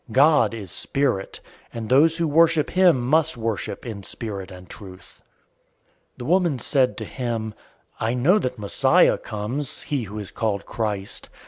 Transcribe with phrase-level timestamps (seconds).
[0.07, 1.39] 004:024 God is spirit,
[1.71, 5.21] and those who worship him must worship in spirit and truth."
[6.13, 7.53] 004:025 The woman said to him,
[7.99, 11.29] "I know that Messiah comes," (he who is called Christ).